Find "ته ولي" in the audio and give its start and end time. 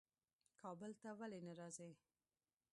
1.01-1.39